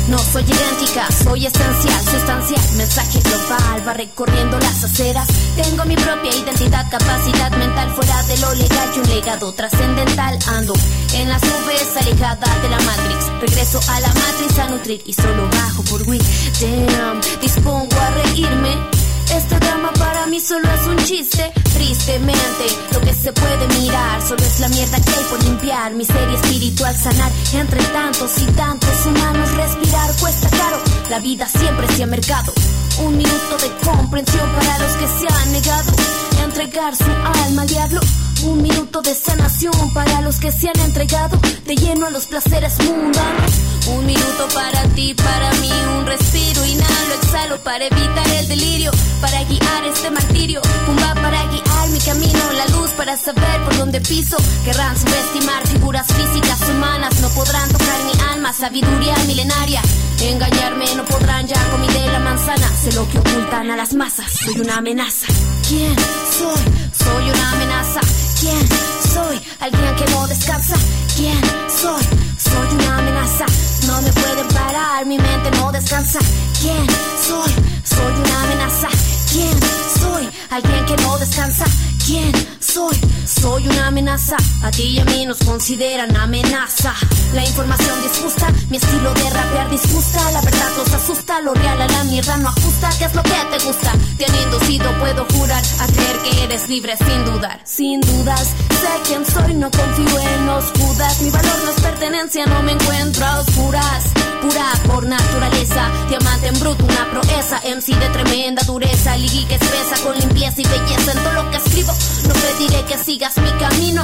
No 0.07 0.17
soy 0.19 0.43
idéntica, 0.43 1.05
soy 1.11 1.45
esencial, 1.45 2.05
sustancial, 2.05 2.77
mensaje 2.77 3.19
global, 3.19 3.85
va 3.85 3.93
recorriendo 3.93 4.57
las 4.57 4.81
aceras. 4.81 5.27
Tengo 5.61 5.83
mi 5.83 5.95
propia 5.95 6.33
identidad, 6.33 6.89
capacidad 6.89 7.51
mental 7.57 7.93
fuera 7.93 8.23
de 8.23 8.37
lo 8.37 8.53
legal 8.53 8.89
y 8.95 8.99
un 8.99 9.09
legado 9.09 9.51
trascendental. 9.51 10.39
Ando 10.47 10.73
en 11.13 11.27
las 11.27 11.41
nubes, 11.43 11.97
alejada 11.99 12.47
de 12.61 12.69
la 12.69 12.79
Matrix. 12.79 13.27
Regreso 13.41 13.81
a 13.89 13.99
la 13.99 14.07
matriz 14.07 14.59
a 14.59 14.69
nutrir 14.69 15.03
y 15.05 15.11
solo 15.11 15.49
bajo 15.49 15.83
por 15.83 16.07
Wii. 16.07 16.21
Damn, 16.61 17.21
dispongo 17.41 17.95
a 17.99 18.09
reírme. 18.11 18.96
Este 19.36 19.59
drama 19.59 19.91
para 19.93 20.28
mí 20.28 20.39
solo 20.39 20.67
es 20.71 20.88
un 20.88 20.97
chiste. 20.97 21.51
Tristemente, 21.73 22.65
lo 22.93 23.01
que 23.01 23.13
se 23.13 23.34
puede 23.34 23.67
mirar 23.80 24.21
solo 24.21 24.41
es 24.41 24.59
la 24.59 24.69
mierda 24.69 24.99
que 25.01 25.11
hay 25.11 25.23
por 25.30 25.43
limpiar. 25.43 25.93
Miseria 25.93 26.36
espiritual 26.36 26.95
sanar 26.95 27.32
entre 27.53 27.84
tantos 27.84 28.32
y 28.39 28.45
tantos 28.53 29.05
humanos. 29.05 29.51
Respirar 29.51 30.15
cuesta 30.19 30.49
caro. 30.49 30.82
La 31.09 31.19
vida 31.19 31.47
siempre 31.47 31.88
se 31.95 32.03
ha 32.03 32.07
mercado. 32.07 32.53
Un 32.99 33.17
minuto 33.17 33.57
de 33.61 33.69
comprensión 33.86 34.49
para 34.53 34.80
los 34.80 34.91
que 34.93 35.07
se 35.07 35.34
han 35.34 35.51
negado 35.51 35.91
a 36.39 36.43
entregar 36.43 36.95
su 36.95 37.11
alma 37.45 37.63
al 37.63 37.67
diablo. 37.67 38.01
Un 38.43 38.61
minuto 38.61 39.01
de 39.01 39.15
sanación 39.15 39.93
para 39.93 40.21
los 40.21 40.39
que 40.39 40.51
se 40.51 40.69
han 40.69 40.79
entregado 40.81 41.39
de 41.65 41.75
lleno 41.75 42.05
a 42.05 42.09
los 42.11 42.25
placeres 42.27 42.77
mundanos. 42.79 43.51
Un 43.88 44.05
minuto 44.05 44.47
para 44.53 44.83
ti, 44.93 45.13
para 45.15 45.51
mí, 45.53 45.71
un 45.97 46.05
respiro, 46.05 46.65
inhalo, 46.65 47.13
exhalo 47.21 47.57
para 47.63 47.85
evitar 47.85 48.27
el 48.39 48.47
delirio, 48.47 48.91
para 49.21 49.43
guiar 49.43 49.85
este 49.85 50.11
martirio. 50.11 50.61
Pumba 50.85 51.15
para 51.15 51.45
guiar 51.47 51.89
mi 51.89 51.99
camino, 51.99 52.51
la 52.53 52.67
luz 52.77 52.91
para 52.91 53.17
saber 53.17 53.63
por 53.63 53.77
dónde 53.77 54.01
piso. 54.01 54.38
Querrán 54.63 54.95
subestimar 54.97 55.65
figuras 55.67 56.07
físicas 56.07 56.69
humanas, 56.69 57.19
no 57.21 57.29
podrán 57.29 57.69
tocar 57.69 58.03
mi 58.05 58.21
alma, 58.33 58.53
sabiduría 58.53 59.15
milenaria. 59.25 59.81
Engañarme 60.21 60.85
no 60.95 61.05
podrán 61.05 61.47
ya 61.47 61.69
comí 61.71 61.88
de 61.88 62.07
la 62.07 62.19
manzana, 62.19 62.69
sé 62.69 62.91
lo 62.93 63.07
que 63.09 63.19
ocultan 63.19 63.71
a 63.71 63.75
las 63.75 63.93
masas, 63.93 64.31
soy 64.31 64.59
una 64.59 64.77
amenaza. 64.77 65.27
¿Quién 65.67 65.95
soy? 66.38 66.61
Soy 66.93 67.29
una 67.29 67.51
amenaza. 67.51 68.26
¿Quién 68.39 68.67
soy? 69.13 69.41
Alguien 69.59 69.95
que 69.95 70.05
no 70.11 70.27
descansa. 70.27 70.75
¿Quién 71.15 71.41
soy? 71.67 72.03
Soy 72.38 72.75
una 72.75 72.99
amenaza. 72.99 73.45
No 73.88 73.99
me 74.01 74.11
pueden 74.13 74.47
parar, 74.49 75.05
mi 75.07 75.17
mente 75.17 75.49
no 75.57 75.71
descansa. 75.71 76.19
¿Quién 76.61 76.85
soy? 77.27 77.51
Soy 77.83 78.13
una 78.21 78.43
amenaza. 78.43 78.89
¿Quién 79.31 79.59
soy? 79.99 80.29
Alguien 80.51 80.85
que 80.85 80.97
no 80.97 81.17
descansa. 81.17 81.65
¿Quién 82.07 82.31
soy? 82.61 82.95
Soy 83.25 83.67
una 83.67 83.87
amenaza. 83.87 84.37
A 84.63 84.71
ti 84.71 84.83
y 84.83 84.99
a 84.99 85.03
mí 85.03 85.25
nos 85.25 85.39
consideran 85.39 86.15
amenaza. 86.15 86.93
La 87.33 87.43
información 87.45 88.01
disgusta, 88.01 88.47
mi 88.69 88.77
estilo 88.77 89.13
de 89.13 89.29
rapear 89.29 89.69
disgusta. 89.69 90.31
La 90.31 90.39
verdad 90.39 90.69
nos 90.77 90.93
asusta, 90.93 91.41
lo 91.41 91.53
real 91.53 91.81
a 91.81 91.87
la 91.87 92.05
mierda 92.05 92.37
no 92.37 92.47
ajusta. 92.47 92.89
¿Qué 92.97 93.03
es 93.03 93.13
lo 93.13 93.23
que 93.23 93.31
te 93.51 93.65
gusta? 93.65 93.91
Te 94.17 94.25
han 94.25 94.35
inducido, 94.43 94.97
puedo 94.99 95.25
jurar, 95.33 95.61
a 95.81 95.87
creer 95.87 96.17
que 96.19 96.43
eres 96.45 96.69
libre 96.69 96.95
sin 96.95 97.25
dudar. 97.25 97.59
Sin 97.65 97.99
dudas, 97.99 98.53
sé 98.69 98.87
quién 99.05 99.25
soy, 99.25 99.53
no 99.55 99.69
confío 99.69 100.19
en 100.19 100.45
los 100.45 100.63
judas. 100.79 101.21
Mi 101.21 101.29
valor 101.29 101.59
no 101.65 101.71
es 101.71 101.81
pertenencia, 101.81 102.45
no 102.45 102.63
me 102.63 102.71
encuentro 102.71 103.25
a 103.25 103.39
oscuras. 103.41 104.05
Pura 104.41 104.71
por 104.85 105.05
naturaleza, 105.05 105.91
diamante 106.07 106.47
en 106.47 106.59
bruto, 106.61 106.85
una 106.85 107.11
proeza. 107.11 107.59
MC 107.65 107.99
de 107.99 108.09
tremenda 108.09 108.63
dureza, 108.63 109.17
ligui 109.17 109.43
que 109.45 109.55
espesa 109.55 110.01
con 110.03 110.17
limpieza 110.17 110.61
y 110.61 110.63
belleza 110.63 111.11
en 111.11 111.23
todo 111.23 111.33
lo 111.33 111.51
que 111.51 111.57
escribo. 111.57 111.96
No 112.27 112.33
pediré 112.33 112.83
que 112.85 112.97
sigas 112.97 113.37
mi 113.37 113.51
camino. 113.59 114.03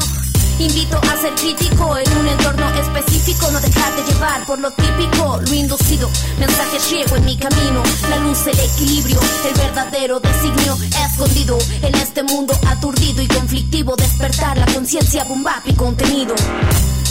Invito 0.60 0.98
a 0.98 1.18
ser 1.18 1.34
crítico 1.36 1.98
en 1.98 2.18
un 2.18 2.28
entorno 2.28 2.70
específico, 2.76 3.52
no 3.52 3.60
dejarte 3.60 4.04
llevar 4.04 4.46
por 4.46 4.60
lo 4.60 4.72
típico, 4.72 5.40
lo 5.42 5.54
inducido. 5.54 6.10
Mensaje 6.38 6.80
ciego 6.80 7.16
en 7.16 7.26
mi 7.26 7.36
camino, 7.38 7.82
la 8.10 8.18
luz, 8.18 8.46
el 8.46 8.60
equilibrio, 8.60 9.20
el 9.48 9.60
verdadero 9.60 10.20
designio 10.20 10.78
escondido 11.14 11.58
en 11.82 11.96
este 11.96 12.24
mundo 12.24 12.54
aturdido 12.68 13.22
y 13.22 13.28
conflictivo. 13.28 13.96
Despertar 13.96 14.58
la 14.58 14.66
conciencia, 14.68 15.24
bombap 15.24 15.68
y 15.68 15.74
contenido. 15.74 16.36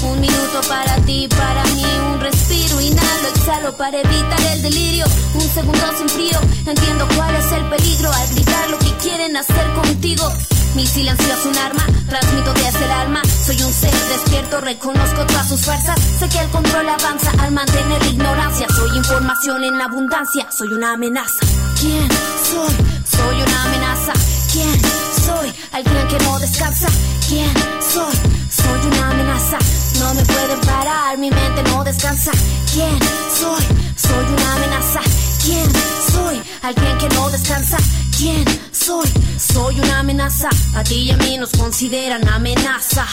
Un 0.04 0.20
minuto 0.20 0.60
para 0.68 0.96
ti, 1.04 1.28
para 1.28 1.64
mí, 1.66 1.84
un 2.12 2.20
respiro, 2.20 2.80
inhalo, 2.80 3.28
exhalo 3.34 3.76
para 3.76 4.00
evitar 4.00 4.40
el 4.52 4.62
delirio. 4.62 5.06
Un 5.34 5.48
segundo 5.54 5.84
sin 5.98 6.08
frío, 6.08 6.38
entiendo 6.66 7.06
cuál 7.16 7.34
es 7.36 7.52
el 7.52 7.64
peligro 7.68 8.12
al 8.12 8.28
gritar 8.34 8.70
lo 8.70 8.78
que 8.78 8.96
quieren 8.96 9.36
hacer 9.36 9.72
contigo. 9.74 10.32
Mi 10.74 10.86
silencio 10.86 11.34
es 11.34 11.44
un 11.44 11.56
arma, 11.58 11.84
transmito 12.08 12.54
desde 12.54 12.84
el 12.84 12.90
alma. 12.90 13.20
Soy 13.44 13.60
un 13.62 13.72
ser 13.72 13.92
despierto, 13.92 14.58
reconozco 14.60 15.26
todas 15.26 15.46
sus 15.46 15.60
fuerzas. 15.60 16.00
Sé 16.18 16.28
que 16.30 16.38
el 16.38 16.48
control 16.48 16.88
avanza 16.88 17.30
al 17.40 17.52
mantener 17.52 18.02
ignorancia. 18.06 18.66
Soy 18.74 18.96
información 18.96 19.64
en 19.64 19.80
abundancia, 19.80 20.48
soy 20.50 20.68
una 20.68 20.94
amenaza. 20.94 21.44
¿Quién 21.78 22.08
soy? 22.42 22.74
Soy 23.04 23.42
una 23.42 23.64
amenaza. 23.64 24.12
¿Quién 24.50 24.80
soy? 25.26 25.52
Alguien 25.72 26.08
que 26.08 26.18
no 26.24 26.38
descansa. 26.38 26.88
¿Quién 27.28 27.52
soy? 27.80 28.14
Soy 28.50 28.86
una 28.86 29.10
amenaza. 29.10 29.58
No 29.98 30.14
me 30.14 30.24
pueden 30.24 30.60
parar, 30.60 31.18
mi 31.18 31.30
mente 31.30 31.62
no 31.64 31.84
descansa. 31.84 32.30
¿Quién 32.72 32.98
soy? 33.38 33.62
Soy 33.96 34.24
una 34.24 34.54
amenaza. 34.54 35.31
¿Quién 35.44 35.68
soy? 36.12 36.40
Alguien 36.62 36.98
que 36.98 37.08
no 37.16 37.28
descansa. 37.30 37.76
¿Quién 38.16 38.44
soy? 38.70 39.08
Soy 39.38 39.80
una 39.80 39.98
amenaza. 39.98 40.48
A 40.76 40.84
ti 40.84 40.94
y 40.94 41.10
a 41.10 41.16
mí 41.16 41.36
nos 41.36 41.50
consideran 41.50 42.26
amenaza. 42.28 43.06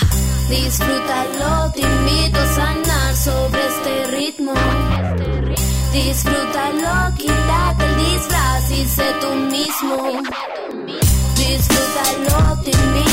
Disfrútalo, 0.47 1.71
te 1.71 1.81
invito 1.81 2.39
a 2.39 2.55
sanar 2.55 3.15
sobre 3.15 3.67
este 3.67 4.07
ritmo. 4.17 4.53
Disfrútalo, 5.91 7.15
quítate 7.17 7.85
el 7.85 7.97
disfraz 7.97 8.71
y 8.71 8.85
sé 8.85 9.07
tú 9.21 9.33
mismo. 9.55 10.21
Disfrútalo, 11.35 12.61
te 12.61 12.71
invito 12.71 13.08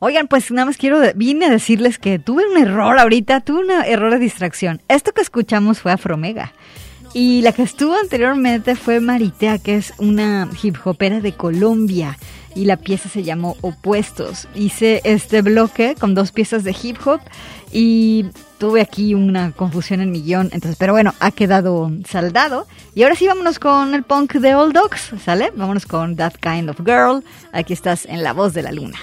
Oigan, 0.00 0.28
pues 0.28 0.50
nada 0.52 0.66
más 0.66 0.76
quiero, 0.76 1.00
vine 1.16 1.46
a 1.46 1.50
decirles 1.50 1.98
que 1.98 2.20
tuve 2.20 2.44
un 2.48 2.56
error 2.56 2.98
ahorita, 3.00 3.40
tuve 3.40 3.64
un 3.64 3.70
error 3.70 4.12
de 4.12 4.20
distracción. 4.20 4.80
Esto 4.86 5.12
que 5.12 5.22
escuchamos 5.22 5.80
fue 5.80 5.90
Afromega. 5.90 6.52
Y 7.14 7.42
la 7.42 7.52
que 7.52 7.62
estuvo 7.62 7.94
anteriormente 7.94 8.76
fue 8.76 9.00
Maritea, 9.00 9.58
que 9.58 9.74
es 9.74 9.94
una 9.98 10.48
hip 10.62 10.76
hopera 10.84 11.20
de 11.20 11.32
Colombia. 11.32 12.16
Y 12.54 12.66
la 12.66 12.76
pieza 12.76 13.08
se 13.08 13.24
llamó 13.24 13.56
Opuestos. 13.60 14.46
Hice 14.54 15.00
este 15.02 15.42
bloque 15.42 15.96
con 15.98 16.14
dos 16.14 16.30
piezas 16.30 16.62
de 16.62 16.76
hip 16.80 16.98
hop 17.04 17.20
y 17.72 18.26
tuve 18.58 18.80
aquí 18.80 19.14
una 19.14 19.50
confusión 19.52 20.00
en 20.00 20.12
mi 20.12 20.22
guion. 20.22 20.50
Entonces, 20.52 20.76
pero 20.78 20.92
bueno, 20.92 21.12
ha 21.18 21.32
quedado 21.32 21.90
saldado. 22.06 22.68
Y 22.94 23.02
ahora 23.02 23.16
sí, 23.16 23.26
vámonos 23.26 23.58
con 23.58 23.94
el 23.94 24.04
punk 24.04 24.34
de 24.34 24.54
Old 24.54 24.74
Dogs, 24.74 25.12
¿sale? 25.24 25.50
Vámonos 25.56 25.86
con 25.86 26.14
That 26.14 26.34
Kind 26.40 26.70
of 26.70 26.78
Girl. 26.84 27.24
Aquí 27.52 27.72
estás 27.72 28.06
en 28.06 28.22
La 28.22 28.32
Voz 28.32 28.54
de 28.54 28.62
la 28.62 28.70
Luna. 28.70 28.98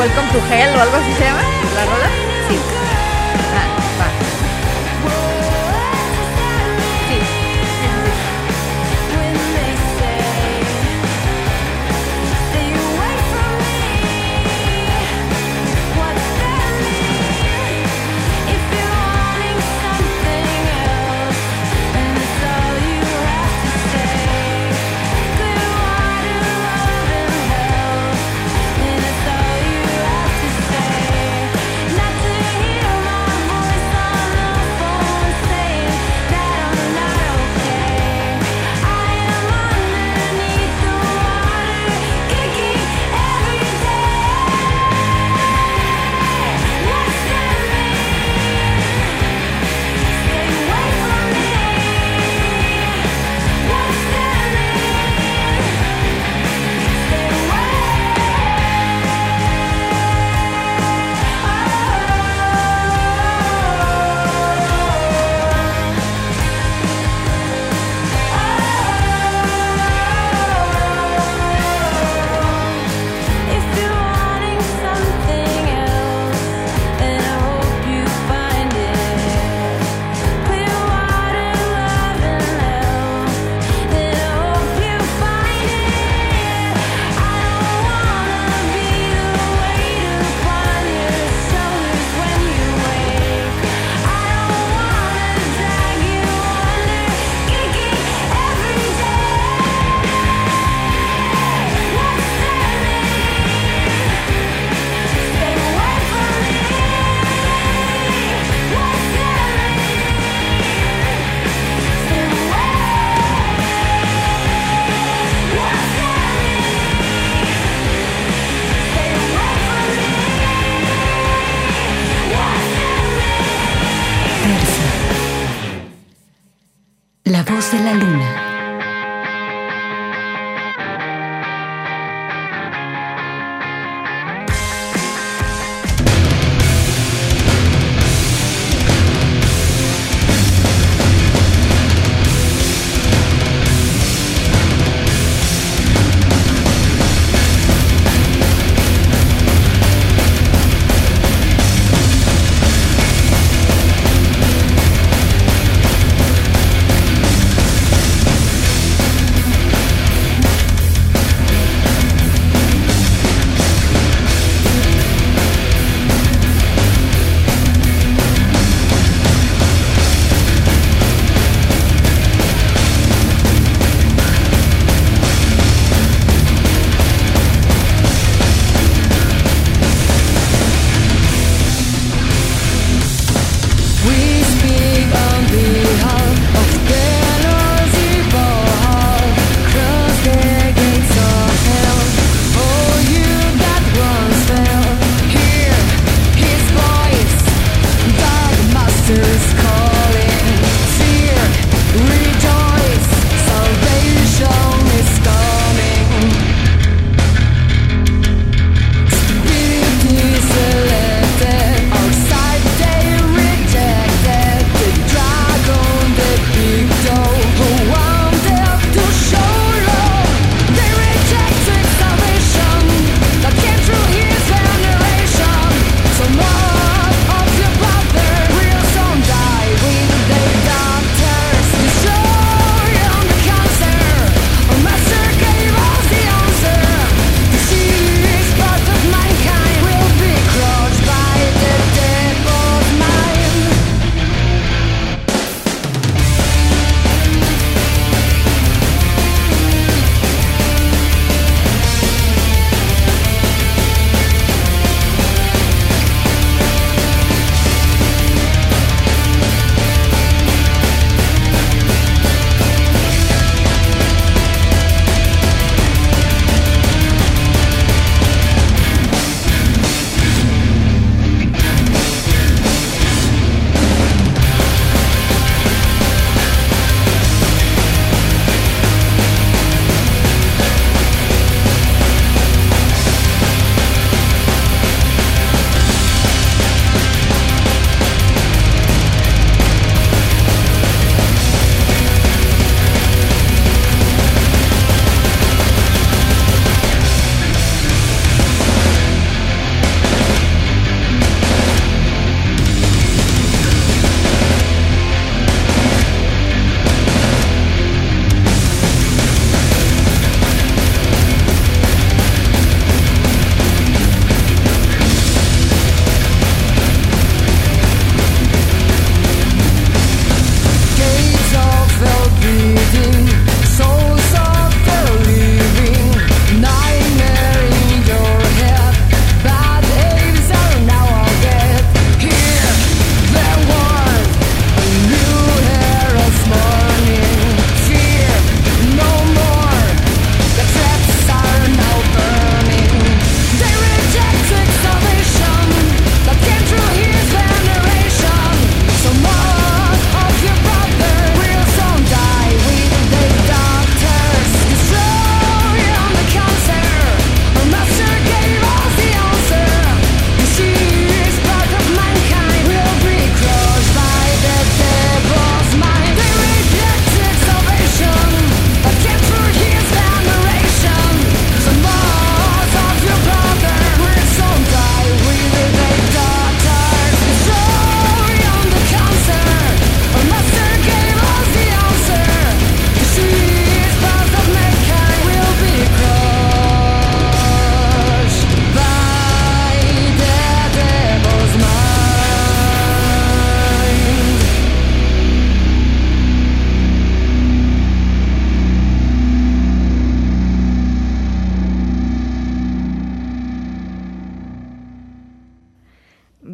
Welcome 0.00 0.32
to 0.32 0.38
Hell 0.48 0.74
o 0.76 0.80
algo 0.80 0.96
así 0.96 1.12
se 1.12 1.24
llama, 1.24 1.42
la 1.74 1.84
rola. 1.84 2.29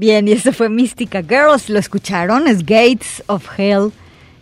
Bien, 0.06 0.28
y 0.28 0.30
eso 0.30 0.52
fue 0.52 0.68
Mystica 0.68 1.20
Girls, 1.20 1.68
lo 1.68 1.80
escucharon, 1.80 2.46
es 2.46 2.64
Gates 2.64 3.24
of 3.26 3.44
Hell, 3.58 3.90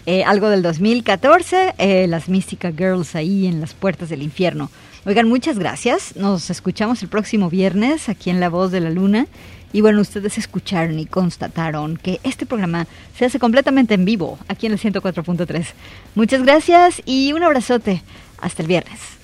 eh, 0.05 0.23
algo 0.23 0.51
del 0.51 0.61
2014, 0.61 1.73
eh, 1.79 2.07
las 2.07 2.29
Mystica 2.29 2.71
Girls 2.71 3.15
ahí 3.15 3.47
en 3.47 3.63
las 3.63 3.73
puertas 3.73 4.11
del 4.11 4.23
infierno. 4.23 4.71
Oigan, 5.07 5.27
muchas 5.27 5.59
gracias, 5.59 6.17
nos 6.17 6.51
escuchamos 6.51 7.03
el 7.03 7.09
próximo 7.09 7.49
viernes 7.49 8.11
aquí 8.11 8.29
en 8.29 8.41
La 8.41 8.51
Voz 8.51 8.73
de 8.73 8.81
la 8.81 8.91
Luna. 8.91 9.27
Y 9.73 9.81
bueno, 9.81 10.03
ustedes 10.03 10.37
escucharon 10.37 10.99
y 10.99 11.07
constataron 11.07 11.97
que 11.97 12.21
este 12.25 12.45
programa 12.45 12.87
se 13.17 13.25
hace 13.25 13.39
completamente 13.39 13.95
en 13.95 14.05
vivo 14.05 14.39
aquí 14.49 14.67
en 14.67 14.73
el 14.73 14.79
104.3. 14.79 15.65
Muchas 16.15 16.43
gracias 16.43 17.01
y 17.07 17.33
un 17.33 17.43
abrazote. 17.43 18.03
Hasta 18.39 18.61
el 18.61 18.69
viernes. 18.69 19.24